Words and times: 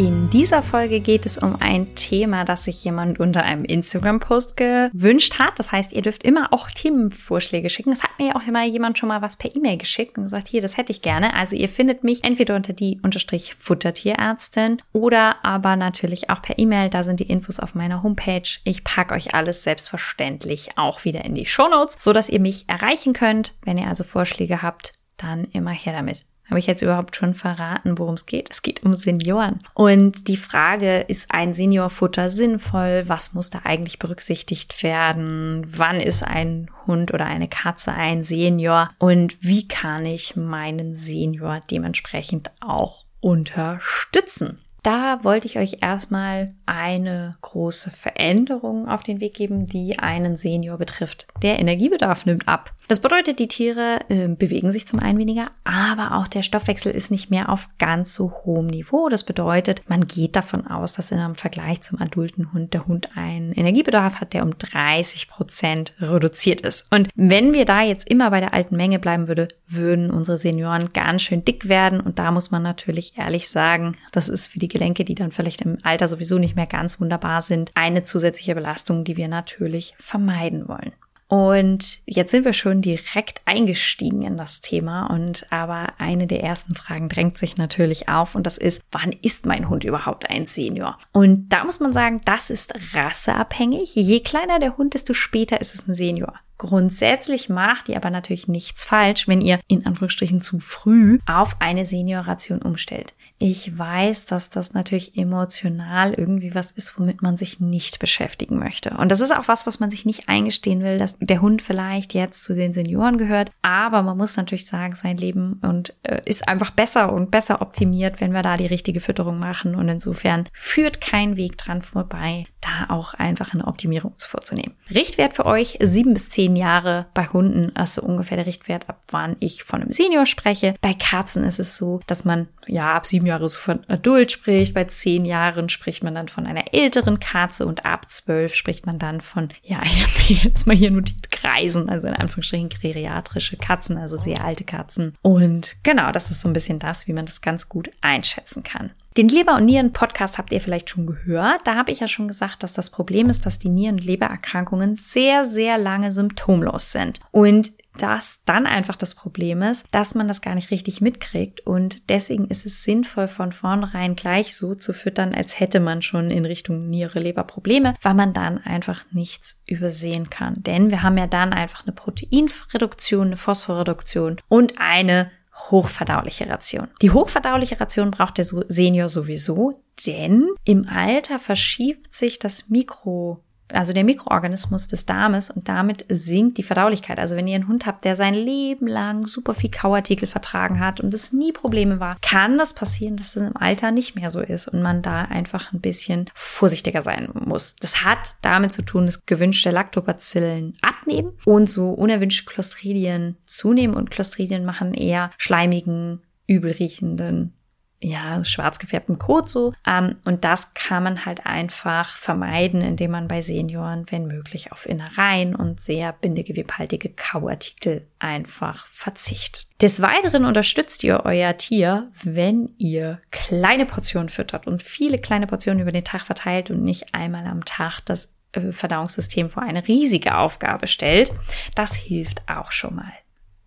In 0.00 0.30
dieser 0.30 0.62
Folge 0.62 1.00
geht 1.00 1.26
es 1.26 1.36
um 1.36 1.56
ein 1.60 1.94
Thema, 1.94 2.46
das 2.46 2.64
sich 2.64 2.82
jemand 2.82 3.20
unter 3.20 3.42
einem 3.42 3.66
Instagram-Post 3.66 4.56
gewünscht 4.56 5.38
hat. 5.38 5.58
Das 5.58 5.72
heißt, 5.72 5.92
ihr 5.92 6.00
dürft 6.00 6.22
immer 6.22 6.54
auch 6.54 6.70
Themenvorschläge 6.70 7.68
schicken. 7.68 7.92
Es 7.92 8.02
hat 8.02 8.18
mir 8.18 8.34
auch 8.34 8.40
immer 8.48 8.64
jemand 8.64 8.96
schon 8.96 9.10
mal 9.10 9.20
was 9.20 9.36
per 9.36 9.54
E-Mail 9.54 9.76
geschickt 9.76 10.16
und 10.16 10.24
gesagt, 10.24 10.48
hier, 10.48 10.62
das 10.62 10.78
hätte 10.78 10.90
ich 10.90 11.02
gerne. 11.02 11.34
Also 11.34 11.54
ihr 11.54 11.68
findet 11.68 12.02
mich 12.02 12.24
entweder 12.24 12.56
unter 12.56 12.72
die 12.72 12.98
unterstrich 13.02 13.54
Futtertierärztin 13.56 14.80
oder 14.94 15.44
aber 15.44 15.76
natürlich 15.76 16.30
auch 16.30 16.40
per 16.40 16.58
E-Mail. 16.58 16.88
Da 16.88 17.02
sind 17.02 17.20
die 17.20 17.28
Infos 17.28 17.60
auf 17.60 17.74
meiner 17.74 18.02
Homepage. 18.02 18.48
Ich 18.64 18.84
packe 18.84 19.12
euch 19.12 19.34
alles 19.34 19.64
selbstverständlich 19.64 20.70
auch 20.78 21.04
wieder 21.04 21.26
in 21.26 21.34
die 21.34 21.44
Shownotes, 21.44 21.98
so 22.00 22.14
dass 22.14 22.30
ihr 22.30 22.40
mich 22.40 22.66
erreichen 22.70 23.12
könnt. 23.12 23.52
Wenn 23.66 23.76
ihr 23.76 23.88
also 23.88 24.04
Vorschläge 24.04 24.62
habt, 24.62 24.92
dann 25.18 25.44
immer 25.52 25.72
her 25.72 25.92
damit. 25.92 26.24
Habe 26.50 26.58
ich 26.58 26.66
jetzt 26.66 26.82
überhaupt 26.82 27.14
schon 27.14 27.34
verraten, 27.34 27.96
worum 27.96 28.14
es 28.14 28.26
geht? 28.26 28.50
Es 28.50 28.62
geht 28.62 28.82
um 28.82 28.94
Senioren. 28.94 29.60
Und 29.74 30.26
die 30.26 30.36
Frage, 30.36 30.98
ist 30.98 31.32
ein 31.32 31.54
Seniorfutter 31.54 32.28
sinnvoll? 32.28 33.04
Was 33.06 33.34
muss 33.34 33.50
da 33.50 33.60
eigentlich 33.62 34.00
berücksichtigt 34.00 34.82
werden? 34.82 35.64
Wann 35.64 36.00
ist 36.00 36.24
ein 36.24 36.68
Hund 36.86 37.14
oder 37.14 37.26
eine 37.26 37.48
Katze 37.48 37.92
ein 37.92 38.24
Senior? 38.24 38.90
Und 38.98 39.36
wie 39.40 39.68
kann 39.68 40.04
ich 40.04 40.34
meinen 40.34 40.96
Senior 40.96 41.60
dementsprechend 41.70 42.50
auch 42.60 43.04
unterstützen? 43.20 44.58
Da 44.82 45.22
wollte 45.22 45.46
ich 45.46 45.58
euch 45.58 45.78
erstmal 45.82 46.54
eine 46.66 47.36
große 47.42 47.90
Veränderung 47.90 48.88
auf 48.88 49.02
den 49.02 49.20
Weg 49.20 49.34
geben, 49.34 49.66
die 49.66 49.98
einen 49.98 50.36
Senior 50.36 50.78
betrifft. 50.78 51.26
Der 51.42 51.58
Energiebedarf 51.58 52.26
nimmt 52.26 52.48
ab. 52.48 52.72
Das 52.88 52.98
bedeutet, 53.00 53.38
die 53.38 53.46
Tiere 53.46 54.00
äh, 54.08 54.26
bewegen 54.26 54.72
sich 54.72 54.84
zum 54.84 54.98
einen 54.98 55.18
weniger, 55.18 55.46
aber 55.62 56.16
auch 56.16 56.26
der 56.26 56.42
Stoffwechsel 56.42 56.90
ist 56.90 57.12
nicht 57.12 57.30
mehr 57.30 57.48
auf 57.48 57.68
ganz 57.78 58.14
so 58.14 58.32
hohem 58.44 58.66
Niveau. 58.66 59.08
Das 59.08 59.22
bedeutet, 59.22 59.82
man 59.88 60.08
geht 60.08 60.34
davon 60.34 60.66
aus, 60.66 60.94
dass 60.94 61.12
in 61.12 61.18
einem 61.18 61.36
Vergleich 61.36 61.82
zum 61.82 62.00
adulten 62.00 62.52
Hund 62.52 62.74
der 62.74 62.88
Hund 62.88 63.10
einen 63.14 63.52
Energiebedarf 63.52 64.16
hat, 64.16 64.32
der 64.32 64.42
um 64.42 64.58
30 64.58 65.28
Prozent 65.28 65.94
reduziert 66.00 66.62
ist. 66.62 66.92
Und 66.92 67.08
wenn 67.14 67.52
wir 67.52 67.64
da 67.64 67.82
jetzt 67.82 68.10
immer 68.10 68.30
bei 68.30 68.40
der 68.40 68.54
alten 68.54 68.76
Menge 68.76 68.98
bleiben 68.98 69.28
würde, 69.28 69.48
würden 69.68 70.10
unsere 70.10 70.38
Senioren 70.38 70.88
ganz 70.92 71.22
schön 71.22 71.44
dick 71.44 71.68
werden. 71.68 72.00
Und 72.00 72.18
da 72.18 72.32
muss 72.32 72.50
man 72.50 72.62
natürlich 72.62 73.16
ehrlich 73.16 73.48
sagen, 73.50 73.96
das 74.10 74.28
ist 74.28 74.48
für 74.48 74.58
die 74.58 74.69
Gelenke, 74.70 75.04
die 75.04 75.14
dann 75.14 75.30
vielleicht 75.30 75.60
im 75.60 75.76
Alter 75.82 76.08
sowieso 76.08 76.38
nicht 76.38 76.56
mehr 76.56 76.66
ganz 76.66 77.00
wunderbar 77.00 77.42
sind, 77.42 77.70
eine 77.74 78.02
zusätzliche 78.02 78.54
Belastung, 78.54 79.04
die 79.04 79.18
wir 79.18 79.28
natürlich 79.28 79.94
vermeiden 79.98 80.66
wollen. 80.68 80.92
Und 81.30 82.00
jetzt 82.06 82.32
sind 82.32 82.44
wir 82.44 82.52
schon 82.52 82.82
direkt 82.82 83.40
eingestiegen 83.44 84.22
in 84.22 84.36
das 84.36 84.62
Thema 84.62 85.06
und 85.06 85.46
aber 85.50 85.92
eine 85.98 86.26
der 86.26 86.42
ersten 86.42 86.74
Fragen 86.74 87.08
drängt 87.08 87.38
sich 87.38 87.56
natürlich 87.56 88.08
auf 88.08 88.34
und 88.34 88.48
das 88.48 88.58
ist, 88.58 88.82
wann 88.90 89.12
ist 89.22 89.46
mein 89.46 89.68
Hund 89.68 89.84
überhaupt 89.84 90.28
ein 90.28 90.46
Senior? 90.46 90.98
Und 91.12 91.48
da 91.50 91.62
muss 91.62 91.78
man 91.78 91.92
sagen, 91.92 92.20
das 92.24 92.50
ist 92.50 92.74
rasseabhängig. 92.94 93.94
Je 93.94 94.20
kleiner 94.20 94.58
der 94.58 94.76
Hund, 94.76 94.94
desto 94.94 95.14
später 95.14 95.60
ist 95.60 95.72
es 95.72 95.86
ein 95.86 95.94
Senior. 95.94 96.34
Grundsätzlich 96.60 97.48
macht 97.48 97.88
ihr 97.88 97.96
aber 97.96 98.10
natürlich 98.10 98.46
nichts 98.46 98.84
falsch, 98.84 99.26
wenn 99.26 99.40
ihr 99.40 99.60
in 99.66 99.86
Anführungsstrichen 99.86 100.42
zu 100.42 100.60
früh 100.60 101.18
auf 101.24 101.56
eine 101.58 101.86
Senioration 101.86 102.60
umstellt. 102.60 103.14
Ich 103.38 103.78
weiß, 103.78 104.26
dass 104.26 104.50
das 104.50 104.74
natürlich 104.74 105.16
emotional 105.16 106.12
irgendwie 106.12 106.54
was 106.54 106.70
ist, 106.70 106.98
womit 106.98 107.22
man 107.22 107.38
sich 107.38 107.60
nicht 107.60 107.98
beschäftigen 107.98 108.58
möchte. 108.58 108.90
Und 108.90 109.10
das 109.10 109.22
ist 109.22 109.34
auch 109.34 109.48
was, 109.48 109.66
was 109.66 109.80
man 109.80 109.88
sich 109.88 110.04
nicht 110.04 110.28
eingestehen 110.28 110.82
will, 110.82 110.98
dass 110.98 111.16
der 111.18 111.40
Hund 111.40 111.62
vielleicht 111.62 112.12
jetzt 112.12 112.44
zu 112.44 112.54
den 112.54 112.74
Senioren 112.74 113.16
gehört. 113.16 113.50
Aber 113.62 114.02
man 114.02 114.18
muss 114.18 114.36
natürlich 114.36 114.66
sagen, 114.66 114.94
sein 114.94 115.16
Leben 115.16 115.58
und 115.62 115.94
äh, 116.02 116.20
ist 116.26 116.46
einfach 116.46 116.72
besser 116.72 117.14
und 117.14 117.30
besser 117.30 117.62
optimiert, 117.62 118.20
wenn 118.20 118.32
wir 118.32 118.42
da 118.42 118.58
die 118.58 118.66
richtige 118.66 119.00
Fütterung 119.00 119.38
machen. 119.38 119.74
Und 119.74 119.88
insofern 119.88 120.46
führt 120.52 121.00
kein 121.00 121.38
Weg 121.38 121.56
dran 121.56 121.80
vorbei, 121.80 122.44
da 122.60 122.94
auch 122.94 123.14
einfach 123.14 123.54
eine 123.54 123.66
Optimierung 123.66 124.12
vorzunehmen. 124.18 124.74
Richtwert 124.90 125.32
für 125.32 125.46
euch 125.46 125.78
sieben 125.80 126.12
bis 126.12 126.28
zehn 126.28 126.49
Jahre 126.56 127.06
bei 127.14 127.26
Hunden, 127.26 127.74
also 127.74 128.02
ungefähr 128.02 128.36
der 128.36 128.46
Richtwert, 128.46 128.88
ab 128.88 129.00
wann 129.10 129.36
ich 129.40 129.64
von 129.64 129.82
einem 129.82 129.92
Senior 129.92 130.26
spreche. 130.26 130.74
Bei 130.80 130.94
Katzen 130.94 131.44
ist 131.44 131.58
es 131.58 131.76
so, 131.76 132.00
dass 132.06 132.24
man 132.24 132.48
ja 132.66 132.94
ab 132.94 133.06
sieben 133.06 133.26
Jahre 133.26 133.48
so 133.48 133.58
von 133.58 133.80
Adult 133.88 134.32
spricht. 134.32 134.74
Bei 134.74 134.84
zehn 134.84 135.24
Jahren 135.24 135.68
spricht 135.68 136.02
man 136.02 136.14
dann 136.14 136.28
von 136.28 136.46
einer 136.46 136.72
älteren 136.72 137.20
Katze 137.20 137.66
und 137.66 137.84
ab 137.84 138.10
zwölf 138.10 138.54
spricht 138.54 138.86
man 138.86 138.98
dann 138.98 139.20
von, 139.20 139.48
ja, 139.62 139.80
ich 139.84 140.02
habe 140.02 140.46
jetzt 140.46 140.66
mal 140.66 140.76
hier 140.76 140.90
notiert, 140.90 141.30
Kreisen, 141.30 141.88
also 141.88 142.06
in 142.06 142.14
Anführungsstrichen 142.14 142.68
geriatrische 142.68 143.56
Katzen, 143.56 143.96
also 143.96 144.16
sehr 144.16 144.44
alte 144.44 144.64
Katzen. 144.64 145.16
Und 145.22 145.76
genau, 145.82 146.12
das 146.12 146.30
ist 146.30 146.40
so 146.40 146.48
ein 146.48 146.52
bisschen 146.52 146.78
das, 146.78 147.08
wie 147.08 147.12
man 147.12 147.26
das 147.26 147.40
ganz 147.40 147.68
gut 147.68 147.90
einschätzen 148.00 148.62
kann. 148.62 148.90
Den 149.16 149.28
Leber- 149.28 149.56
und 149.56 149.64
Nieren-Podcast 149.64 150.38
habt 150.38 150.52
ihr 150.52 150.60
vielleicht 150.60 150.88
schon 150.88 151.06
gehört. 151.06 151.62
Da 151.64 151.74
habe 151.74 151.90
ich 151.90 151.98
ja 151.98 152.06
schon 152.06 152.28
gesagt, 152.28 152.62
dass 152.62 152.74
das 152.74 152.90
Problem 152.90 153.28
ist, 153.28 153.44
dass 153.44 153.58
die 153.58 153.68
Nieren- 153.68 153.96
und 153.96 154.04
Lebererkrankungen 154.04 154.94
sehr, 154.94 155.44
sehr 155.44 155.78
lange 155.78 156.12
symptomlos 156.12 156.92
sind. 156.92 157.18
Und 157.32 157.72
dass 157.98 158.44
dann 158.44 158.66
einfach 158.66 158.96
das 158.96 159.14
Problem 159.16 159.62
ist, 159.62 159.86
dass 159.90 160.14
man 160.14 160.28
das 160.28 160.42
gar 160.42 160.54
nicht 160.54 160.70
richtig 160.70 161.00
mitkriegt. 161.00 161.66
Und 161.66 162.08
deswegen 162.08 162.46
ist 162.46 162.64
es 162.66 162.84
sinnvoll, 162.84 163.26
von 163.28 163.50
vornherein 163.50 164.14
gleich 164.14 164.56
so 164.56 164.74
zu 164.74 164.92
füttern, 164.92 165.34
als 165.34 165.58
hätte 165.58 165.80
man 165.80 166.02
schon 166.02 166.30
in 166.30 166.44
Richtung 166.44 166.88
Niere, 166.88 167.18
Leber 167.18 167.44
Probleme, 167.44 167.96
weil 168.00 168.14
man 168.14 168.32
dann 168.32 168.58
einfach 168.58 169.04
nichts 169.10 169.62
übersehen 169.66 170.30
kann. 170.30 170.62
Denn 170.62 170.90
wir 170.90 171.02
haben 171.02 171.18
ja 171.18 171.26
dann 171.26 171.52
einfach 171.52 171.84
eine 171.84 171.92
Proteinreduktion, 171.92 173.28
eine 173.28 173.36
Phosphorreduktion 173.36 174.36
und 174.48 174.74
eine 174.78 175.30
hochverdauliche 175.70 176.48
Ration. 176.48 176.88
Die 177.02 177.10
hochverdauliche 177.10 177.80
Ration 177.80 178.10
braucht 178.10 178.38
der 178.38 178.44
Senior 178.44 179.08
sowieso, 179.08 179.82
denn 180.06 180.48
im 180.64 180.88
Alter 180.88 181.38
verschiebt 181.38 182.14
sich 182.14 182.38
das 182.38 182.68
Mikro 182.68 183.44
also 183.72 183.92
der 183.92 184.04
Mikroorganismus 184.04 184.88
des 184.88 185.06
Darmes 185.06 185.50
und 185.50 185.68
damit 185.68 186.04
sinkt 186.08 186.58
die 186.58 186.62
Verdaulichkeit. 186.62 187.18
Also 187.18 187.36
wenn 187.36 187.48
ihr 187.48 187.54
einen 187.54 187.68
Hund 187.68 187.86
habt, 187.86 188.04
der 188.04 188.16
sein 188.16 188.34
Leben 188.34 188.86
lang 188.86 189.26
super 189.26 189.54
viel 189.54 189.70
Kauartikel 189.70 190.28
vertragen 190.28 190.80
hat 190.80 191.00
und 191.00 191.12
es 191.14 191.32
nie 191.32 191.52
Probleme 191.52 192.00
war, 192.00 192.16
kann 192.22 192.58
das 192.58 192.74
passieren, 192.74 193.16
dass 193.16 193.36
es 193.36 193.42
im 193.42 193.56
Alter 193.56 193.90
nicht 193.90 194.16
mehr 194.16 194.30
so 194.30 194.40
ist 194.40 194.68
und 194.68 194.82
man 194.82 195.02
da 195.02 195.22
einfach 195.22 195.72
ein 195.72 195.80
bisschen 195.80 196.30
vorsichtiger 196.34 197.02
sein 197.02 197.28
muss. 197.32 197.76
Das 197.76 198.04
hat 198.04 198.34
damit 198.42 198.72
zu 198.72 198.82
tun, 198.82 199.06
dass 199.06 199.26
gewünschte 199.26 199.70
Lactobacillen 199.70 200.74
abnehmen 200.82 201.32
und 201.44 201.68
so 201.68 201.90
unerwünschte 201.90 202.44
Clostridien 202.44 203.36
zunehmen 203.46 203.96
und 203.96 204.10
Clostridien 204.10 204.64
machen 204.64 204.94
eher 204.94 205.30
schleimigen, 205.38 206.22
übelriechenden 206.46 207.54
ja, 208.00 208.42
schwarz 208.44 208.78
gefärbten 208.78 209.18
Kot 209.18 209.48
so. 209.48 209.74
Ähm, 209.86 210.16
und 210.24 210.44
das 210.44 210.74
kann 210.74 211.02
man 211.02 211.26
halt 211.26 211.46
einfach 211.46 212.16
vermeiden, 212.16 212.80
indem 212.80 213.10
man 213.10 213.28
bei 213.28 213.42
Senioren, 213.42 214.06
wenn 214.10 214.26
möglich, 214.26 214.72
auf 214.72 214.86
Innereien 214.86 215.54
und 215.54 215.80
sehr 215.80 216.12
bindegewebhaltige 216.14 217.10
Kauartikel 217.10 218.06
einfach 218.18 218.86
verzichtet. 218.86 219.66
Des 219.82 220.00
Weiteren 220.00 220.44
unterstützt 220.44 221.04
ihr 221.04 221.22
euer 221.24 221.56
Tier, 221.56 222.10
wenn 222.22 222.74
ihr 222.78 223.20
kleine 223.30 223.86
Portionen 223.86 224.30
füttert 224.30 224.66
und 224.66 224.82
viele 224.82 225.18
kleine 225.18 225.46
Portionen 225.46 225.80
über 225.80 225.92
den 225.92 226.04
Tag 226.04 226.22
verteilt 226.22 226.70
und 226.70 226.82
nicht 226.82 227.14
einmal 227.14 227.46
am 227.46 227.64
Tag 227.64 228.00
das 228.06 228.32
äh, 228.52 228.72
Verdauungssystem 228.72 229.50
vor 229.50 229.62
eine 229.62 229.86
riesige 229.86 230.36
Aufgabe 230.36 230.86
stellt. 230.86 231.32
Das 231.74 231.94
hilft 231.94 232.48
auch 232.48 232.72
schon 232.72 232.96
mal. 232.96 233.12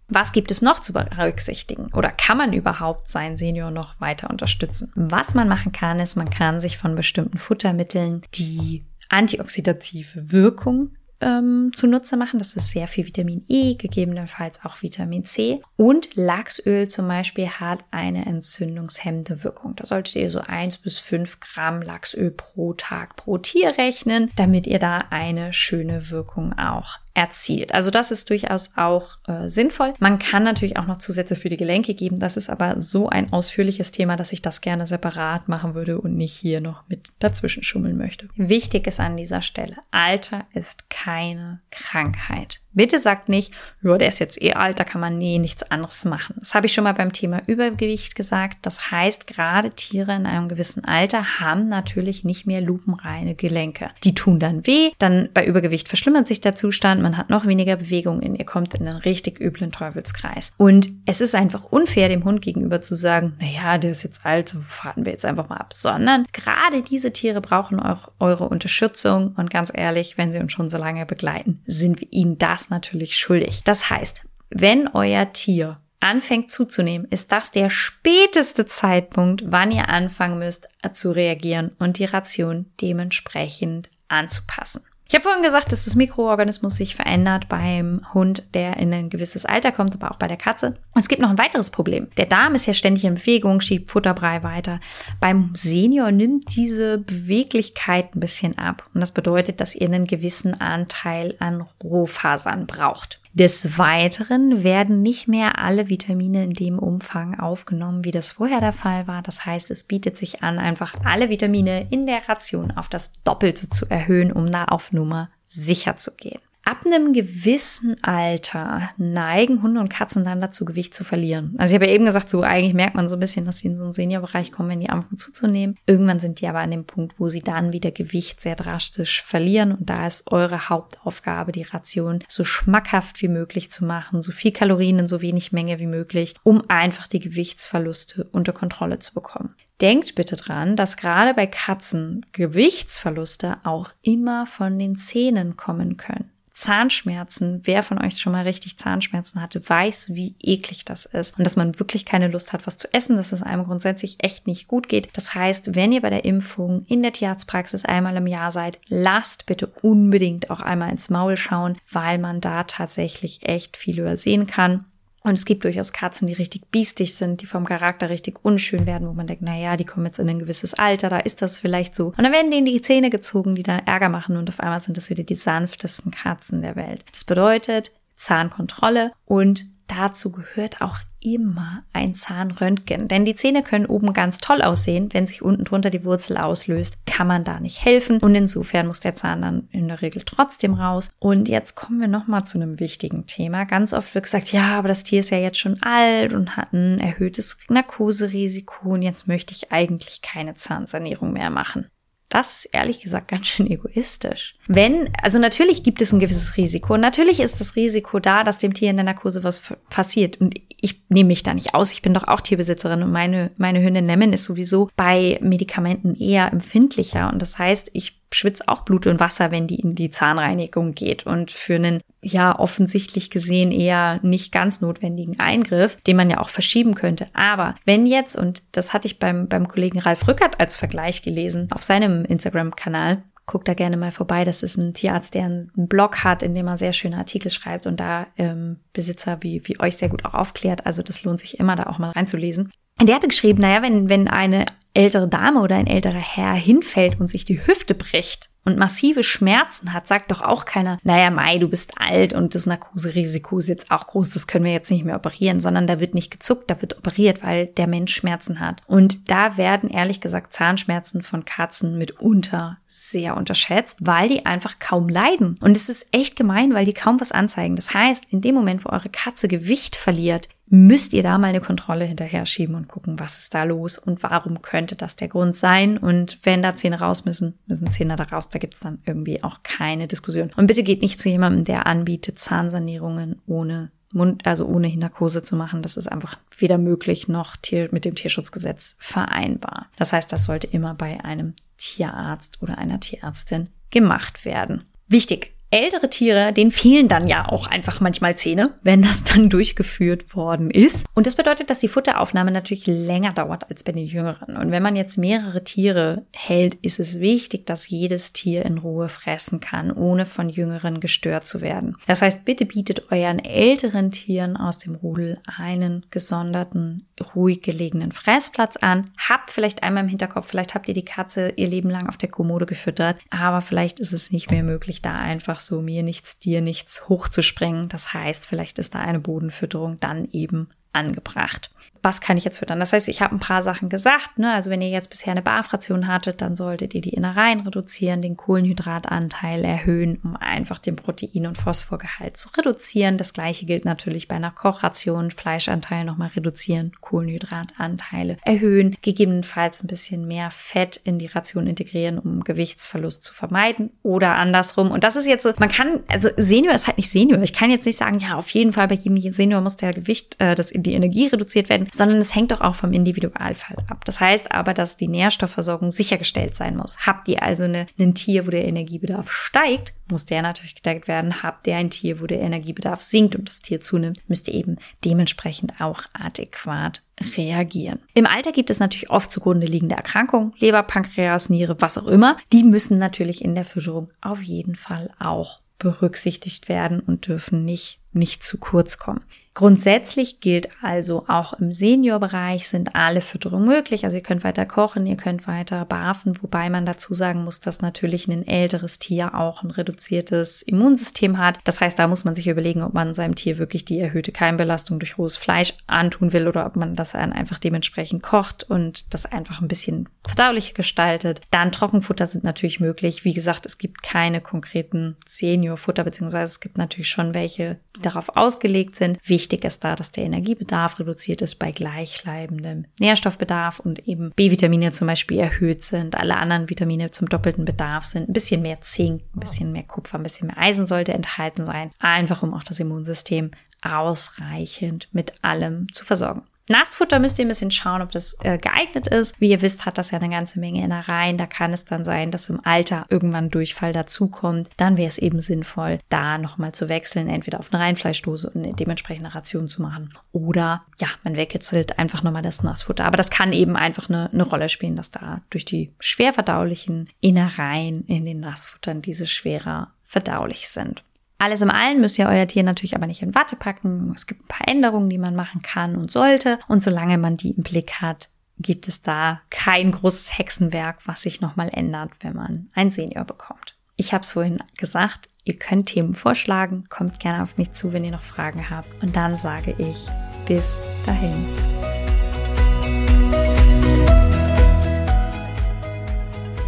Was 0.07 0.31
gibt 0.31 0.51
es 0.51 0.61
noch 0.61 0.79
zu 0.79 0.93
berücksichtigen? 0.93 1.87
Oder 1.93 2.11
kann 2.11 2.37
man 2.37 2.53
überhaupt 2.53 3.07
seinen 3.07 3.37
Senior 3.37 3.71
noch 3.71 3.99
weiter 3.99 4.29
unterstützen? 4.29 4.91
Was 4.95 5.33
man 5.33 5.47
machen 5.47 5.71
kann, 5.71 5.99
ist, 5.99 6.15
man 6.15 6.29
kann 6.29 6.59
sich 6.59 6.77
von 6.77 6.95
bestimmten 6.95 7.37
Futtermitteln 7.37 8.21
die 8.33 8.85
antioxidative 9.09 10.31
Wirkung 10.31 10.91
ähm, 11.23 11.71
zunutze 11.73 12.17
machen. 12.17 12.39
Das 12.39 12.55
ist 12.55 12.69
sehr 12.69 12.87
viel 12.87 13.05
Vitamin 13.05 13.43
E, 13.47 13.75
gegebenenfalls 13.75 14.63
auch 14.65 14.81
Vitamin 14.81 15.25
C. 15.25 15.61
Und 15.77 16.09
Lachsöl 16.15 16.87
zum 16.87 17.07
Beispiel 17.07 17.47
hat 17.47 17.83
eine 17.91 18.25
entzündungshemmende 18.25 19.43
Wirkung. 19.43 19.75
Da 19.75 19.85
solltet 19.85 20.15
ihr 20.15 20.29
so 20.29 20.39
eins 20.39 20.77
bis 20.77 20.99
fünf 20.99 21.39
Gramm 21.39 21.81
Lachsöl 21.81 22.31
pro 22.31 22.73
Tag 22.73 23.15
pro 23.15 23.37
Tier 23.37 23.77
rechnen, 23.77 24.31
damit 24.35 24.67
ihr 24.67 24.79
da 24.79 25.05
eine 25.09 25.53
schöne 25.53 26.09
Wirkung 26.09 26.53
auch 26.57 26.99
erzielt. 27.13 27.73
Also 27.73 27.91
das 27.91 28.11
ist 28.11 28.29
durchaus 28.29 28.71
auch 28.75 29.17
äh, 29.27 29.47
sinnvoll. 29.47 29.93
Man 29.99 30.19
kann 30.19 30.43
natürlich 30.43 30.77
auch 30.77 30.87
noch 30.87 30.97
Zusätze 30.97 31.35
für 31.35 31.49
die 31.49 31.57
Gelenke 31.57 31.93
geben. 31.93 32.19
Das 32.19 32.37
ist 32.37 32.49
aber 32.49 32.79
so 32.79 33.07
ein 33.07 33.31
ausführliches 33.31 33.91
Thema, 33.91 34.15
dass 34.15 34.33
ich 34.33 34.41
das 34.41 34.61
gerne 34.61 34.87
separat 34.87 35.47
machen 35.47 35.75
würde 35.75 36.01
und 36.01 36.15
nicht 36.15 36.35
hier 36.35 36.61
noch 36.61 36.87
mit 36.87 37.09
dazwischen 37.19 37.63
schummeln 37.63 37.97
möchte. 37.97 38.29
Wichtig 38.35 38.87
ist 38.87 38.99
an 38.99 39.17
dieser 39.17 39.41
Stelle, 39.41 39.75
Alter 39.91 40.45
ist 40.53 40.89
keine 40.89 41.61
Krankheit. 41.69 42.62
Bitte 42.73 42.99
sagt 42.99 43.29
nicht, 43.29 43.53
ja, 43.83 43.97
der 43.97 44.07
ist 44.07 44.19
jetzt 44.19 44.41
eh 44.41 44.53
alt, 44.53 44.79
da 44.79 44.83
kann 44.83 45.01
man 45.01 45.17
nie 45.17 45.39
nichts 45.39 45.69
anderes 45.69 46.05
machen. 46.05 46.35
Das 46.39 46.55
habe 46.55 46.65
ich 46.65 46.73
schon 46.73 46.83
mal 46.83 46.93
beim 46.93 47.13
Thema 47.13 47.41
Übergewicht 47.47 48.15
gesagt. 48.15 48.57
Das 48.63 48.91
heißt, 48.91 49.27
gerade 49.27 49.71
Tiere 49.71 50.15
in 50.15 50.25
einem 50.25 50.49
gewissen 50.49 50.83
Alter 50.83 51.39
haben 51.39 51.69
natürlich 51.69 52.23
nicht 52.23 52.47
mehr 52.47 52.61
lupenreine 52.61 53.35
Gelenke. 53.35 53.91
Die 54.03 54.15
tun 54.15 54.39
dann 54.39 54.65
weh, 54.65 54.91
dann 54.99 55.29
bei 55.33 55.45
Übergewicht 55.45 55.87
verschlimmert 55.87 56.27
sich 56.27 56.41
der 56.41 56.55
Zustand, 56.55 57.01
man 57.01 57.17
hat 57.17 57.29
noch 57.29 57.45
weniger 57.45 57.75
Bewegung 57.75 58.19
und 58.19 58.35
ihr 58.35 58.45
kommt 58.45 58.73
in 58.73 58.87
einen 58.87 58.97
richtig 58.97 59.39
üblen 59.39 59.71
Teufelskreis. 59.71 60.53
Und 60.57 60.89
es 61.05 61.21
ist 61.21 61.35
einfach 61.35 61.65
unfair, 61.65 62.09
dem 62.09 62.23
Hund 62.23 62.41
gegenüber 62.41 62.81
zu 62.81 62.95
sagen, 62.95 63.37
naja, 63.39 63.77
der 63.77 63.91
ist 63.91 64.03
jetzt 64.03 64.25
alt, 64.25 64.55
fahren 64.61 65.05
wir 65.05 65.11
jetzt 65.11 65.25
einfach 65.25 65.49
mal 65.49 65.57
ab, 65.57 65.73
sondern 65.73 66.25
gerade 66.33 66.81
diese 66.81 67.13
Tiere 67.13 67.41
brauchen 67.41 67.79
auch 67.79 68.11
eure 68.19 68.49
Unterstützung 68.49 69.33
und 69.37 69.49
ganz 69.49 69.71
ehrlich, 69.73 70.17
wenn 70.17 70.31
sie 70.31 70.39
uns 70.39 70.51
schon 70.51 70.69
so 70.69 70.77
lange 70.77 71.05
begleiten, 71.05 71.61
sind 71.65 72.01
wir 72.01 72.07
ihnen 72.11 72.37
das 72.37 72.62
das 72.63 72.69
natürlich 72.69 73.17
schuldig. 73.17 73.61
Das 73.63 73.89
heißt, 73.89 74.21
wenn 74.49 74.87
euer 74.87 75.31
Tier 75.33 75.79
anfängt 75.99 76.51
zuzunehmen, 76.51 77.07
ist 77.09 77.31
das 77.31 77.51
der 77.51 77.69
späteste 77.69 78.65
Zeitpunkt, 78.65 79.43
wann 79.47 79.71
ihr 79.71 79.89
anfangen 79.89 80.39
müsst 80.39 80.67
zu 80.93 81.11
reagieren 81.11 81.71
und 81.79 81.97
die 81.97 82.05
Ration 82.05 82.65
dementsprechend 82.81 83.89
anzupassen. 84.09 84.83
Ich 85.13 85.15
habe 85.15 85.25
vorhin 85.25 85.43
gesagt, 85.43 85.71
dass 85.71 85.85
das 85.85 85.93
Mikroorganismus 85.93 86.75
sich 86.75 86.95
verändert 86.95 87.47
beim 87.47 88.01
Hund, 88.15 88.41
der 88.55 88.77
in 88.77 88.91
ein 88.91 89.11
gewisses 89.11 89.45
Alter 89.45 89.71
kommt, 89.71 89.93
aber 89.93 90.09
auch 90.09 90.17
bei 90.17 90.27
der 90.27 90.37
Katze. 90.37 90.73
Es 90.95 91.07
gibt 91.07 91.21
noch 91.21 91.29
ein 91.29 91.37
weiteres 91.37 91.69
Problem. 91.69 92.07
Der 92.17 92.25
Darm 92.25 92.55
ist 92.55 92.65
ja 92.65 92.73
ständig 92.73 93.05
in 93.05 93.13
Bewegung, 93.13 93.61
schiebt 93.61 93.91
Futterbrei 93.91 94.41
weiter. 94.41 94.79
Beim 95.19 95.51
Senior 95.53 96.11
nimmt 96.11 96.55
diese 96.55 96.97
Beweglichkeit 96.97 98.15
ein 98.15 98.21
bisschen 98.21 98.57
ab. 98.57 98.89
Und 98.95 99.01
das 99.01 99.11
bedeutet, 99.11 99.61
dass 99.61 99.75
ihr 99.75 99.85
einen 99.85 100.07
gewissen 100.07 100.59
Anteil 100.59 101.35
an 101.37 101.63
Rohfasern 101.83 102.65
braucht. 102.65 103.19
Des 103.35 103.79
Weiteren 103.79 104.63
werden 104.63 105.01
nicht 105.01 105.27
mehr 105.27 105.57
alle 105.57 105.89
Vitamine 105.89 106.43
in 106.43 106.53
dem 106.53 106.77
Umfang 106.77 107.39
aufgenommen, 107.39 108.05
wie 108.05 108.11
das 108.11 108.29
vorher 108.29 108.59
der 108.59 108.73
Fall 108.73 109.07
war. 109.07 109.23
Das 109.23 109.43
heißt, 109.43 109.71
es 109.71 109.83
bietet 109.83 110.17
sich 110.17 110.43
an, 110.43 110.59
einfach 110.59 110.93
alle 111.03 111.29
Vitamine 111.29 111.87
in 111.89 112.05
der 112.05 112.29
Ration 112.29 112.69
auf 112.69 112.89
das 112.89 113.13
Doppelte 113.23 113.69
zu 113.69 113.89
erhöhen, 113.89 114.31
um 114.31 114.51
da 114.51 114.65
auf 114.65 114.91
Nummer 114.91 115.31
sicher 115.45 115.95
zu 115.95 116.15
gehen. 116.15 116.39
Ab 116.65 116.85
einem 116.85 117.11
gewissen 117.11 118.01
Alter 118.03 118.91
neigen 118.95 119.61
Hunde 119.61 119.81
und 119.81 119.89
Katzen 119.89 120.23
dann 120.23 120.39
dazu, 120.39 120.63
Gewicht 120.63 120.95
zu 120.95 121.03
verlieren. 121.03 121.55
Also 121.57 121.71
ich 121.71 121.75
habe 121.75 121.87
ja 121.87 121.93
eben 121.93 122.05
gesagt, 122.05 122.29
so 122.29 122.41
eigentlich 122.41 122.73
merkt 122.73 122.95
man 122.95 123.09
so 123.09 123.17
ein 123.17 123.19
bisschen, 123.19 123.43
dass 123.43 123.59
sie 123.59 123.67
in 123.67 123.75
so 123.75 123.83
einen 123.83 123.93
Seniorbereich 123.93 124.53
kommen, 124.53 124.69
wenn 124.69 124.79
die 124.79 124.89
anfangen 124.89 125.17
zuzunehmen. 125.17 125.77
Irgendwann 125.85 126.21
sind 126.21 126.39
die 126.39 126.47
aber 126.47 126.59
an 126.59 126.71
dem 126.71 126.85
Punkt, 126.85 127.19
wo 127.19 127.27
sie 127.27 127.41
dann 127.41 127.73
wieder 127.73 127.91
Gewicht 127.91 128.41
sehr 128.41 128.55
drastisch 128.55 129.21
verlieren. 129.23 129.73
Und 129.73 129.89
da 129.89 130.07
ist 130.07 130.31
eure 130.31 130.69
Hauptaufgabe, 130.69 131.51
die 131.51 131.63
Ration 131.63 132.23
so 132.29 132.45
schmackhaft 132.45 133.21
wie 133.21 133.27
möglich 133.27 133.69
zu 133.69 133.83
machen, 133.83 134.21
so 134.21 134.31
viel 134.31 134.53
Kalorien 134.53 134.99
in 134.99 135.07
so 135.07 135.21
wenig 135.21 135.51
Menge 135.51 135.79
wie 135.79 135.87
möglich, 135.87 136.33
um 136.43 136.63
einfach 136.69 137.07
die 137.07 137.19
Gewichtsverluste 137.19 138.23
unter 138.31 138.53
Kontrolle 138.53 138.99
zu 138.99 139.13
bekommen. 139.13 139.53
Denkt 139.81 140.15
bitte 140.15 140.37
dran, 140.37 140.77
dass 140.77 140.95
gerade 140.95 141.33
bei 141.33 141.45
Katzen 141.45 142.25
Gewichtsverluste 142.31 143.57
auch 143.63 143.89
immer 144.01 144.45
von 144.45 144.79
den 144.79 144.95
Zähnen 144.95 145.57
kommen 145.57 145.97
können. 145.97 146.32
Zahnschmerzen, 146.53 147.61
wer 147.63 147.81
von 147.81 147.99
euch 147.99 148.19
schon 148.19 148.31
mal 148.31 148.43
richtig 148.43 148.77
Zahnschmerzen 148.77 149.41
hatte, 149.41 149.67
weiß, 149.67 150.13
wie 150.13 150.35
eklig 150.39 150.85
das 150.85 151.05
ist 151.05 151.37
und 151.37 151.43
dass 151.43 151.55
man 151.55 151.79
wirklich 151.79 152.05
keine 152.05 152.27
Lust 152.27 152.53
hat, 152.53 152.67
was 152.67 152.77
zu 152.77 152.93
essen, 152.93 153.17
dass 153.17 153.31
es 153.31 153.41
einem 153.41 153.63
grundsätzlich 153.63 154.23
echt 154.23 154.45
nicht 154.45 154.67
gut 154.67 154.87
geht. 154.87 155.09
Das 155.13 155.33
heißt, 155.33 155.75
wenn 155.75 155.91
ihr 155.91 156.01
bei 156.01 156.11
der 156.11 156.25
Impfung 156.25 156.85
in 156.87 157.01
der 157.01 157.11
Tierarztpraxis 157.11 157.85
einmal 157.85 158.15
im 158.15 158.27
Jahr 158.27 158.51
seid, 158.51 158.79
lasst 158.87 159.47
bitte 159.47 159.67
unbedingt 159.81 160.51
auch 160.51 160.61
einmal 160.61 160.91
ins 160.91 161.09
Maul 161.09 161.37
schauen, 161.37 161.77
weil 161.89 162.19
man 162.19 162.39
da 162.39 162.63
tatsächlich 162.63 163.47
echt 163.47 163.75
viel 163.75 163.99
übersehen 163.99 164.45
kann. 164.45 164.85
Und 165.23 165.35
es 165.35 165.45
gibt 165.45 165.63
durchaus 165.63 165.93
Katzen, 165.93 166.27
die 166.27 166.33
richtig 166.33 166.69
biestig 166.69 167.15
sind, 167.15 167.41
die 167.41 167.45
vom 167.45 167.65
Charakter 167.65 168.09
richtig 168.09 168.43
unschön 168.43 168.85
werden, 168.85 169.07
wo 169.07 169.13
man 169.13 169.25
denkt, 169.25 169.41
na 169.41 169.57
ja, 169.57 169.77
die 169.77 169.85
kommen 169.85 170.05
jetzt 170.05 170.19
in 170.19 170.29
ein 170.29 170.39
gewisses 170.39 170.73
Alter, 170.73 171.09
da 171.09 171.19
ist 171.19 171.41
das 171.41 171.57
vielleicht 171.57 171.95
so. 171.95 172.07
Und 172.07 172.23
dann 172.23 172.33
werden 172.33 172.51
denen 172.51 172.65
die 172.65 172.81
Zähne 172.81 173.09
gezogen, 173.09 173.55
die 173.55 173.63
da 173.63 173.77
Ärger 173.77 174.09
machen 174.09 174.35
und 174.35 174.49
auf 174.49 174.59
einmal 174.59 174.81
sind 174.81 174.97
das 174.97 175.09
wieder 175.09 175.23
die 175.23 175.35
sanftesten 175.35 176.11
Katzen 176.11 176.61
der 176.61 176.75
Welt. 176.75 177.05
Das 177.13 177.23
bedeutet 177.23 177.91
Zahnkontrolle 178.15 179.13
und 179.25 179.65
dazu 179.87 180.31
gehört 180.31 180.81
auch 180.81 180.97
immer 181.23 181.83
ein 181.93 182.13
Zahnröntgen. 182.13 183.07
Denn 183.07 183.25
die 183.25 183.35
Zähne 183.35 183.63
können 183.63 183.85
oben 183.85 184.13
ganz 184.13 184.39
toll 184.39 184.61
aussehen. 184.61 185.09
Wenn 185.11 185.27
sich 185.27 185.41
unten 185.41 185.63
drunter 185.63 185.89
die 185.89 186.03
Wurzel 186.03 186.37
auslöst, 186.37 187.05
kann 187.05 187.27
man 187.27 187.43
da 187.43 187.59
nicht 187.59 187.83
helfen. 187.83 188.19
Und 188.19 188.35
insofern 188.35 188.87
muss 188.87 188.99
der 188.99 189.15
Zahn 189.15 189.41
dann 189.41 189.67
in 189.71 189.87
der 189.87 190.01
Regel 190.01 190.23
trotzdem 190.25 190.73
raus. 190.73 191.09
Und 191.19 191.47
jetzt 191.47 191.75
kommen 191.75 191.99
wir 191.99 192.07
nochmal 192.07 192.45
zu 192.45 192.57
einem 192.57 192.79
wichtigen 192.79 193.25
Thema. 193.25 193.65
Ganz 193.65 193.93
oft 193.93 194.13
wird 194.13 194.25
gesagt, 194.25 194.51
ja, 194.51 194.77
aber 194.77 194.87
das 194.87 195.03
Tier 195.03 195.21
ist 195.21 195.29
ja 195.29 195.37
jetzt 195.37 195.59
schon 195.59 195.81
alt 195.81 196.33
und 196.33 196.57
hat 196.57 196.73
ein 196.73 196.99
erhöhtes 196.99 197.57
Narkoserisiko 197.69 198.93
und 198.93 199.01
jetzt 199.01 199.27
möchte 199.27 199.53
ich 199.53 199.71
eigentlich 199.71 200.21
keine 200.21 200.55
Zahnsanierung 200.55 201.33
mehr 201.33 201.49
machen. 201.49 201.87
Das 202.33 202.55
ist 202.55 202.65
ehrlich 202.73 202.99
gesagt 202.99 203.27
ganz 203.27 203.45
schön 203.45 203.69
egoistisch. 203.69 204.55
Wenn, 204.65 205.11
also 205.21 205.37
natürlich 205.37 205.83
gibt 205.83 206.01
es 206.01 206.11
ein 206.11 206.19
gewisses 206.19 206.57
Risiko. 206.57 206.97
Natürlich 206.97 207.39
ist 207.39 207.59
das 207.59 207.75
Risiko 207.75 208.17
da, 208.17 208.43
dass 208.43 208.57
dem 208.57 208.73
Tier 208.73 208.89
in 208.89 208.95
der 208.95 209.05
Narkose 209.05 209.43
was 209.43 209.61
passiert. 209.91 210.41
Und 210.41 210.55
ich 210.81 211.03
nehme 211.09 211.27
mich 211.27 211.43
da 211.43 211.53
nicht 211.53 211.75
aus. 211.75 211.91
Ich 211.91 212.01
bin 212.01 212.15
doch 212.15 212.27
auch 212.27 212.41
Tierbesitzerin 212.41 213.03
und 213.03 213.11
meine, 213.11 213.51
meine 213.57 213.83
Hündin 213.83 214.07
Lemon 214.07 214.33
ist 214.33 214.45
sowieso 214.45 214.89
bei 214.95 215.37
Medikamenten 215.43 216.15
eher 216.15 216.51
empfindlicher. 216.51 217.31
Und 217.31 217.39
das 217.39 217.59
heißt, 217.59 217.91
ich 217.93 218.22
schwitze 218.33 218.67
auch 218.67 218.81
Blut 218.81 219.07
und 219.07 219.19
Wasser, 219.19 219.51
wenn 219.51 219.67
die 219.67 219.79
in 219.79 219.95
die 219.95 220.11
Zahnreinigung 220.11 220.93
geht. 220.93 221.25
Und 221.25 221.51
für 221.51 221.75
einen, 221.75 222.01
ja, 222.21 222.57
offensichtlich 222.57 223.29
gesehen 223.29 223.71
eher 223.71 224.19
nicht 224.21 224.51
ganz 224.51 224.81
notwendigen 224.81 225.39
Eingriff, 225.39 225.97
den 226.07 226.17
man 226.17 226.29
ja 226.29 226.39
auch 226.39 226.49
verschieben 226.49 226.95
könnte. 226.95 227.27
Aber 227.33 227.75
wenn 227.85 228.05
jetzt, 228.05 228.35
und 228.35 228.63
das 228.71 228.93
hatte 228.93 229.07
ich 229.07 229.19
beim, 229.19 229.47
beim 229.47 229.67
Kollegen 229.67 229.99
Ralf 229.99 230.27
Rückert 230.27 230.59
als 230.59 230.75
Vergleich 230.75 231.21
gelesen, 231.21 231.67
auf 231.71 231.83
seinem 231.83 232.25
Instagram-Kanal, 232.25 233.23
guckt 233.45 233.67
da 233.67 233.73
gerne 233.73 233.97
mal 233.97 234.11
vorbei. 234.11 234.45
Das 234.45 234.63
ist 234.63 234.77
ein 234.77 234.93
Tierarzt, 234.93 235.33
der 235.33 235.45
einen 235.45 235.69
Blog 235.75 236.23
hat, 236.23 236.43
in 236.43 236.55
dem 236.55 236.67
er 236.67 236.77
sehr 236.77 236.93
schöne 236.93 237.17
Artikel 237.17 237.51
schreibt 237.51 237.85
und 237.85 237.99
da 237.99 238.27
ähm, 238.37 238.77
Besitzer 238.93 239.39
wie, 239.41 239.61
wie 239.65 239.79
euch 239.79 239.97
sehr 239.97 240.09
gut 240.09 240.25
auch 240.25 240.33
aufklärt. 240.33 240.85
Also 240.85 241.03
das 241.03 241.23
lohnt 241.23 241.39
sich 241.39 241.59
immer, 241.59 241.75
da 241.75 241.83
auch 241.83 241.99
mal 241.99 242.11
reinzulesen. 242.11 242.71
Und 242.99 243.09
der 243.09 243.15
hatte 243.15 243.27
geschrieben, 243.27 243.61
naja, 243.61 243.81
wenn, 243.81 244.07
wenn 244.07 244.27
eine 244.27 244.65
ältere 244.93 245.27
Dame 245.27 245.61
oder 245.61 245.75
ein 245.75 245.87
älterer 245.87 246.13
Herr 246.13 246.53
hinfällt 246.53 247.19
und 247.19 247.27
sich 247.27 247.45
die 247.45 247.65
Hüfte 247.65 247.95
bricht 247.95 248.49
und 248.65 248.77
massive 248.77 249.23
Schmerzen 249.23 249.93
hat, 249.93 250.07
sagt 250.07 250.31
doch 250.31 250.41
auch 250.41 250.65
keiner, 250.65 250.97
naja, 251.03 251.29
Mai, 251.29 251.57
du 251.57 251.67
bist 251.67 251.93
alt 251.97 252.33
und 252.33 252.55
das 252.55 252.65
Narkoserisiko 252.65 253.59
ist 253.59 253.67
jetzt 253.67 253.91
auch 253.91 254.07
groß, 254.07 254.29
das 254.29 254.47
können 254.47 254.65
wir 254.65 254.71
jetzt 254.71 254.89
nicht 254.89 255.03
mehr 255.03 255.17
operieren, 255.17 255.59
sondern 255.59 255.87
da 255.87 255.99
wird 255.99 256.13
nicht 256.13 256.31
gezuckt, 256.31 256.69
da 256.69 256.81
wird 256.81 256.97
operiert, 256.97 257.43
weil 257.43 257.67
der 257.67 257.87
Mensch 257.87 258.13
Schmerzen 258.15 258.59
hat. 258.59 258.81
Und 258.87 259.29
da 259.29 259.57
werden 259.57 259.89
ehrlich 259.89 260.21
gesagt 260.21 260.53
Zahnschmerzen 260.53 261.23
von 261.23 261.45
Katzen 261.45 261.97
mitunter 261.97 262.77
sehr 262.87 263.35
unterschätzt, 263.35 263.97
weil 264.01 264.29
die 264.29 264.45
einfach 264.45 264.79
kaum 264.79 265.09
leiden. 265.09 265.57
Und 265.59 265.75
es 265.75 265.89
ist 265.89 266.07
echt 266.11 266.35
gemein, 266.35 266.73
weil 266.73 266.85
die 266.85 266.93
kaum 266.93 267.19
was 267.19 267.31
anzeigen. 267.31 267.75
Das 267.75 267.93
heißt, 267.93 268.25
in 268.29 268.41
dem 268.41 268.55
Moment, 268.55 268.85
wo 268.85 268.89
eure 268.89 269.09
Katze 269.09 269.47
Gewicht 269.47 269.95
verliert, 269.95 270.47
müsst 270.67 271.13
ihr 271.13 271.23
da 271.23 271.37
mal 271.37 271.47
eine 271.47 271.61
Kontrolle 271.61 272.05
hinterher 272.05 272.45
schieben 272.45 272.75
und 272.75 272.87
gucken, 272.87 273.19
was 273.19 273.37
ist 273.37 273.53
da 273.53 273.63
los 273.63 273.97
und 273.97 274.23
warum 274.23 274.61
könnte 274.61 274.95
das 274.95 275.15
der 275.15 275.27
Grund 275.27 275.55
sein. 275.55 275.97
Und 275.97 276.39
wenn 276.43 276.61
da 276.61 276.75
Zähne 276.75 276.99
raus 276.99 277.25
müssen, 277.25 277.59
müssen 277.67 277.91
Zähne 277.91 278.15
da 278.15 278.23
raus. 278.23 278.49
Da 278.49 278.59
gibt 278.59 278.75
es 278.75 278.79
dann 278.79 278.99
irgendwie 279.05 279.43
auch 279.43 279.61
keine 279.63 280.07
Diskussion. 280.07 280.51
Und 280.55 280.67
bitte 280.67 280.83
geht 280.83 281.01
nicht 281.01 281.19
zu 281.19 281.29
jemandem, 281.29 281.65
der 281.65 281.85
anbietet 281.85 282.39
Zahnsanierungen 282.39 283.41
ohne 283.45 283.91
Mund, 284.13 284.45
also 284.45 284.65
ohne 284.65 284.95
Narkose 284.95 285.43
zu 285.43 285.55
machen. 285.55 285.81
Das 285.81 285.97
ist 285.97 286.07
einfach 286.07 286.37
weder 286.57 286.77
möglich 286.77 287.27
noch 287.27 287.55
Tier, 287.57 287.89
mit 287.91 288.05
dem 288.05 288.15
Tierschutzgesetz 288.15 288.95
vereinbar. 288.99 289.87
Das 289.97 290.13
heißt, 290.13 290.31
das 290.31 290.45
sollte 290.45 290.67
immer 290.67 290.93
bei 290.93 291.23
einem 291.23 291.55
Tierarzt 291.77 292.61
oder 292.61 292.77
einer 292.77 292.99
Tierärztin 292.99 293.69
gemacht 293.89 294.45
werden. 294.45 294.85
Wichtig, 295.07 295.52
ältere 295.73 296.07
Tiere, 296.09 296.53
denen 296.53 296.69
fehlen 296.69 297.07
dann 297.07 297.27
ja 297.27 297.49
auch 297.49 297.65
einfach 297.65 297.99
manchmal 297.99 298.37
Zähne, 298.37 298.75
wenn 298.83 299.01
das 299.01 299.23
dann 299.23 299.49
durchgeführt 299.49 300.35
worden 300.35 300.69
ist. 300.69 301.05
Und 301.15 301.25
das 301.25 301.35
bedeutet, 301.35 301.69
dass 301.69 301.79
die 301.79 301.87
Futteraufnahme 301.87 302.51
natürlich 302.51 302.85
länger 302.85 303.33
dauert 303.33 303.69
als 303.69 303.83
bei 303.83 303.91
den 303.91 304.05
jüngeren. 304.05 304.55
Und 304.55 304.71
wenn 304.71 304.83
man 304.83 304.95
jetzt 304.95 305.17
mehrere 305.17 305.63
Tiere 305.63 306.25
hält, 306.31 306.75
ist 306.75 306.99
es 306.99 307.19
wichtig, 307.19 307.65
dass 307.65 307.89
jedes 307.89 308.33
Tier 308.33 308.65
in 308.65 308.77
Ruhe 308.77 309.09
fressen 309.09 309.59
kann, 309.59 309.91
ohne 309.91 310.25
von 310.25 310.49
jüngeren 310.49 310.99
gestört 310.99 311.47
zu 311.47 311.61
werden. 311.61 311.97
Das 312.07 312.21
heißt, 312.21 312.45
bitte 312.45 312.65
bietet 312.65 313.11
euren 313.11 313.39
älteren 313.39 314.11
Tieren 314.11 314.57
aus 314.57 314.77
dem 314.77 314.95
Rudel 314.95 315.39
einen 315.57 316.05
gesonderten, 316.11 317.07
ruhig 317.35 317.61
gelegenen 317.61 318.11
Fressplatz 318.11 318.77
an. 318.77 319.09
Habt 319.17 319.51
vielleicht 319.51 319.83
einmal 319.83 320.03
im 320.03 320.09
Hinterkopf, 320.09 320.47
vielleicht 320.47 320.75
habt 320.75 320.87
ihr 320.87 320.93
die 320.93 321.05
Katze 321.05 321.53
ihr 321.55 321.67
Leben 321.67 321.89
lang 321.89 322.07
auf 322.07 322.17
der 322.17 322.29
Kommode 322.29 322.65
gefüttert, 322.65 323.17
aber 323.29 323.61
vielleicht 323.61 323.99
ist 323.99 324.13
es 324.13 324.31
nicht 324.31 324.51
mehr 324.51 324.63
möglich, 324.63 325.01
da 325.01 325.15
einfach 325.15 325.62
so 325.65 325.81
mir 325.81 326.03
nichts, 326.03 326.39
dir 326.39 326.61
nichts 326.61 327.07
hochzusprengen. 327.09 327.89
Das 327.89 328.13
heißt, 328.13 328.45
vielleicht 328.45 328.79
ist 328.79 328.95
da 328.95 328.99
eine 328.99 329.19
Bodenfütterung 329.19 329.99
dann 329.99 330.29
eben 330.31 330.69
angebracht. 330.91 331.71
Was 332.03 332.19
kann 332.19 332.37
ich 332.37 332.43
jetzt 332.43 332.59
füttern? 332.59 332.79
Das 332.79 332.91
heißt, 332.91 333.07
ich 333.07 333.21
habe 333.21 333.35
ein 333.35 333.39
paar 333.39 333.63
Sachen 333.63 333.87
gesagt. 333.87 334.37
Ne? 334.37 334.53
Also 334.53 334.69
wenn 334.69 334.81
ihr 334.81 334.89
jetzt 334.89 335.09
bisher 335.09 335.31
eine 335.31 335.41
Barfration 335.41 336.07
hattet, 336.07 336.41
dann 336.41 336.57
solltet 336.57 336.93
ihr 336.93 337.01
die 337.01 337.13
Innereien 337.13 337.61
reduzieren, 337.61 338.21
den 338.21 338.35
Kohlenhydratanteil 338.35 339.63
erhöhen, 339.63 340.19
um 340.23 340.35
einfach 340.35 340.79
den 340.79 340.97
Protein- 340.97 341.47
und 341.47 341.57
Phosphorgehalt 341.57 342.35
zu 342.37 342.49
reduzieren. 342.57 343.17
Das 343.17 343.31
gleiche 343.31 343.65
gilt 343.65 343.85
natürlich 343.85 344.27
bei 344.27 344.35
einer 344.35 344.51
Kochration. 344.51 345.31
Fleischanteil 345.31 346.03
nochmal 346.03 346.31
reduzieren, 346.35 346.91
Kohlenhydratanteile 346.99 348.37
erhöhen, 348.43 348.95
gegebenenfalls 349.01 349.83
ein 349.83 349.87
bisschen 349.87 350.27
mehr 350.27 350.51
Fett 350.51 350.99
in 351.03 351.19
die 351.19 351.27
Ration 351.27 351.67
integrieren, 351.67 352.19
um 352.19 352.43
Gewichtsverlust 352.43 353.23
zu 353.23 353.33
vermeiden 353.33 353.91
oder 354.03 354.35
andersrum. 354.35 354.91
Und 354.91 355.03
das 355.03 355.15
ist 355.15 355.25
jetzt 355.25 355.43
so, 355.43 355.53
man 355.57 355.69
kann, 355.69 356.03
also 356.07 356.29
Senior 356.35 356.73
ist 356.73 356.87
halt 356.87 356.97
nicht 356.97 357.09
Senior. 357.09 357.41
Ich 357.41 357.53
kann 357.53 357.71
jetzt 357.71 357.85
nicht 357.85 357.97
sagen, 357.97 358.19
ja, 358.19 358.35
auf 358.35 358.49
jeden 358.49 358.73
Fall 358.73 358.87
bei 358.87 358.95
jedem 358.95 359.17
Senior 359.31 359.61
muss 359.61 359.77
der 359.77 359.93
Gewicht, 359.93 360.35
äh, 360.39 360.55
das, 360.55 360.71
die 360.73 360.93
Energie 360.93 361.27
reduziert 361.27 361.69
werden, 361.69 361.87
sondern 361.93 362.17
es 362.17 362.35
hängt 362.35 362.51
doch 362.51 362.61
auch 362.61 362.75
vom 362.75 362.91
Individualfall 362.91 363.77
ab. 363.89 364.03
Das 364.05 364.19
heißt 364.19 364.51
aber, 364.51 364.73
dass 364.73 364.97
die 364.97 365.07
Nährstoffversorgung 365.07 365.91
sichergestellt 365.91 366.55
sein 366.55 366.75
muss. 366.75 367.05
Habt 367.05 367.29
ihr 367.29 367.43
also 367.43 367.63
eine, 367.63 367.87
ein 367.99 368.15
Tier, 368.15 368.45
wo 368.47 368.51
der 368.51 368.65
Energiebedarf 368.65 369.31
steigt, 369.31 369.93
muss 370.11 370.25
der 370.25 370.41
natürlich 370.41 370.75
gedeckt 370.75 371.07
werden. 371.07 371.43
Habt 371.43 371.67
ihr 371.67 371.75
ein 371.75 371.89
Tier, 371.89 372.19
wo 372.19 372.27
der 372.27 372.41
Energiebedarf 372.41 373.01
sinkt 373.01 373.35
und 373.35 373.47
das 373.47 373.61
Tier 373.61 373.79
zunimmt, 373.79 374.19
müsst 374.27 374.47
ihr 374.47 374.55
eben 374.55 374.77
dementsprechend 375.05 375.79
auch 375.79 376.03
adäquat 376.13 377.01
reagieren. 377.37 377.99
Im 378.13 378.25
Alter 378.25 378.51
gibt 378.51 378.69
es 378.69 378.79
natürlich 378.79 379.09
oft 379.09 379.31
zugrunde 379.31 379.67
liegende 379.67 379.95
Erkrankungen, 379.95 380.53
Leber, 380.57 380.83
Pankreas, 380.83 381.49
Niere, 381.49 381.79
was 381.79 381.97
auch 381.97 382.07
immer. 382.07 382.37
Die 382.51 382.63
müssen 382.63 382.97
natürlich 382.97 383.43
in 383.43 383.55
der 383.55 383.65
Fütterung 383.65 384.11
auf 384.21 384.41
jeden 384.41 384.75
Fall 384.75 385.11
auch 385.19 385.61
berücksichtigt 385.79 386.69
werden 386.69 386.99
und 387.01 387.27
dürfen 387.27 387.65
nicht, 387.65 387.99
nicht 388.13 388.43
zu 388.43 388.57
kurz 388.57 388.97
kommen. 388.97 389.23
Grundsätzlich 389.55 390.39
gilt 390.39 390.69
also 390.81 391.25
auch 391.27 391.53
im 391.53 391.71
Seniorbereich 391.71 392.67
sind 392.67 392.95
alle 392.95 393.21
Fütterungen 393.21 393.67
möglich. 393.67 394.03
Also 394.03 394.17
ihr 394.17 394.23
könnt 394.23 394.43
weiter 394.43 394.65
kochen, 394.65 395.05
ihr 395.05 395.15
könnt 395.15 395.47
weiter 395.47 395.85
barfen, 395.85 396.41
wobei 396.41 396.71
man 396.71 396.87
dazu 396.87 397.13
sagen 397.13 397.43
muss, 397.43 397.59
dass 397.59 397.81
natürlich 397.81 398.27
ein 398.27 398.47
älteres 398.47 398.97
Tier 398.97 399.35
auch 399.35 399.61
ein 399.61 399.69
reduziertes 399.69 400.63
Immunsystem 400.63 401.37
hat. 401.37 401.59
Das 401.65 401.81
heißt, 401.81 401.99
da 401.99 402.07
muss 402.07 402.25
man 402.25 402.33
sich 402.33 402.47
überlegen, 402.47 402.81
ob 402.81 402.95
man 402.95 403.13
seinem 403.13 403.35
Tier 403.35 403.59
wirklich 403.59 403.85
die 403.85 403.99
erhöhte 403.99 404.31
Keimbelastung 404.31 404.97
durch 404.97 405.19
rohes 405.19 405.35
Fleisch 405.35 405.75
antun 405.85 406.33
will 406.33 406.47
oder 406.47 406.65
ob 406.65 406.75
man 406.75 406.95
das 406.95 407.11
dann 407.11 407.31
einfach 407.31 407.59
dementsprechend 407.59 408.23
kocht 408.23 408.63
und 408.63 409.13
das 409.13 409.27
einfach 409.27 409.61
ein 409.61 409.67
bisschen 409.67 410.09
verdaulich 410.25 410.73
gestaltet. 410.73 411.41
Dann 411.51 411.71
Trockenfutter 411.71 412.25
sind 412.25 412.43
natürlich 412.43 412.79
möglich. 412.79 413.23
Wie 413.23 413.33
gesagt, 413.35 413.67
es 413.67 413.77
gibt 413.77 414.01
keine 414.01 414.41
konkreten 414.41 415.15
Seniorfutter, 415.27 416.03
beziehungsweise 416.03 416.45
es 416.45 416.59
gibt 416.59 416.79
natürlich 416.79 417.09
schon 417.09 417.35
welche, 417.35 417.77
die 417.95 418.01
darauf 418.01 418.35
ausgelegt 418.35 418.95
sind. 418.95 419.19
Wichtig 419.23 419.42
ist 419.51 419.83
da, 419.83 419.95
dass 419.95 420.11
der 420.11 420.23
Energiebedarf 420.23 420.99
reduziert 420.99 421.41
ist 421.41 421.55
bei 421.55 421.71
gleichbleibendem 421.71 422.85
Nährstoffbedarf 422.99 423.79
und 423.79 424.07
eben 424.07 424.31
B-Vitamine 424.35 424.91
zum 424.91 425.07
Beispiel 425.07 425.39
erhöht 425.39 425.83
sind. 425.83 426.17
Alle 426.17 426.37
anderen 426.37 426.69
Vitamine 426.69 427.11
zum 427.11 427.27
doppelten 427.27 427.65
Bedarf 427.65 428.05
sind. 428.05 428.29
Ein 428.29 428.33
bisschen 428.33 428.61
mehr 428.61 428.81
Zink, 428.81 429.21
ein 429.35 429.39
bisschen 429.39 429.71
mehr 429.71 429.83
Kupfer, 429.83 430.17
ein 430.17 430.23
bisschen 430.23 430.47
mehr 430.47 430.57
Eisen 430.57 430.85
sollte 430.85 431.13
enthalten 431.13 431.65
sein. 431.65 431.91
Einfach 431.99 432.43
um 432.43 432.53
auch 432.53 432.63
das 432.63 432.79
Immunsystem 432.79 433.51
ausreichend 433.81 435.09
mit 435.11 435.33
allem 435.43 435.91
zu 435.91 436.05
versorgen. 436.05 436.43
Nassfutter 436.69 437.19
müsst 437.19 437.39
ihr 437.39 437.45
ein 437.45 437.49
bisschen 437.49 437.71
schauen, 437.71 438.01
ob 438.01 438.11
das 438.11 438.37
äh, 438.41 438.57
geeignet 438.57 439.07
ist. 439.07 439.39
Wie 439.39 439.49
ihr 439.49 439.61
wisst, 439.61 439.85
hat 439.85 439.97
das 439.97 440.11
ja 440.11 440.19
eine 440.19 440.29
ganze 440.29 440.59
Menge 440.59 440.83
Innereien. 440.83 441.37
Da 441.37 441.45
kann 441.45 441.73
es 441.73 441.83
dann 441.83 442.05
sein, 442.05 442.31
dass 442.31 442.49
im 442.49 442.61
Alter 442.63 443.05
irgendwann 443.09 443.49
Durchfall 443.49 443.91
dazukommt. 443.91 444.69
Dann 444.77 444.95
wäre 444.95 445.09
es 445.09 445.17
eben 445.17 445.41
sinnvoll, 445.41 445.99
da 446.07 446.37
nochmal 446.37 446.71
zu 446.71 446.87
wechseln, 446.87 447.27
entweder 447.27 447.59
auf 447.59 447.73
eine 447.73 447.83
Reinfleischdose 447.83 448.49
und 448.49 448.63
eine 448.63 448.73
dementsprechende 448.73 449.35
Ration 449.35 449.67
zu 449.67 449.81
machen. 449.81 450.13
Oder 450.31 450.83
ja, 450.99 451.07
man 451.23 451.35
wegkitzelt 451.35 451.99
einfach 451.99 452.23
nochmal 452.23 452.43
das 452.43 452.63
Nassfutter. 452.63 453.03
Aber 453.03 453.17
das 453.17 453.29
kann 453.29 453.51
eben 453.51 453.75
einfach 453.75 454.07
eine, 454.07 454.29
eine 454.31 454.43
Rolle 454.43 454.69
spielen, 454.69 454.95
dass 454.95 455.11
da 455.11 455.41
durch 455.49 455.65
die 455.65 455.91
schwer 455.99 456.31
verdaulichen 456.31 457.09
Innereien 457.19 458.05
in 458.05 458.25
den 458.25 458.39
Nassfuttern 458.39 459.01
diese 459.01 459.27
schwerer 459.27 459.91
verdaulich 460.03 460.69
sind. 460.69 461.03
Alles 461.43 461.61
im 461.61 461.69
Allen 461.69 461.99
müsst 461.99 462.17
ihr 462.17 462.29
euer 462.29 462.47
Tier 462.47 462.63
natürlich 462.63 462.95
aber 462.95 463.05
nicht 463.05 463.21
in 463.21 463.35
Watte 463.35 463.57
packen. 463.57 464.13
Es 464.15 464.27
gibt 464.27 464.43
ein 464.43 464.47
paar 464.47 464.65
Änderungen, 464.69 465.09
die 465.09 465.17
man 465.17 465.35
machen 465.35 465.61
kann 465.61 465.97
und 465.97 466.09
sollte. 466.09 466.57
Und 466.69 466.81
solange 466.81 467.17
man 467.17 467.35
die 467.35 467.51
im 467.51 467.63
Blick 467.63 467.95
hat, 467.95 468.29
gibt 468.59 468.87
es 468.87 469.01
da 469.01 469.41
kein 469.49 469.91
großes 469.91 470.37
Hexenwerk, 470.37 470.99
was 471.05 471.23
sich 471.23 471.41
nochmal 471.41 471.69
ändert, 471.73 472.11
wenn 472.21 472.37
man 472.37 472.69
ein 472.73 472.91
Senior 472.91 473.25
bekommt. 473.25 473.75
Ich 473.97 474.13
habe 474.13 474.21
es 474.21 474.31
vorhin 474.31 474.63
gesagt, 474.77 475.27
ihr 475.43 475.57
könnt 475.57 475.87
Themen 475.87 476.13
vorschlagen, 476.13 476.85
kommt 476.87 477.19
gerne 477.19 477.43
auf 477.43 477.57
mich 477.57 477.73
zu, 477.73 477.91
wenn 477.91 478.05
ihr 478.05 478.11
noch 478.11 478.23
Fragen 478.23 478.69
habt. 478.69 478.87
Und 479.03 479.17
dann 479.17 479.37
sage 479.37 479.75
ich 479.77 480.07
bis 480.47 480.81
dahin. 481.05 481.45